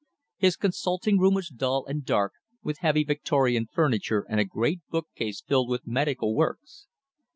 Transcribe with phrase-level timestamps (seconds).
[0.37, 5.41] His consulting room was dull and dark, with heavy Victorian furniture and a great bookcase
[5.41, 6.87] filled with medical works.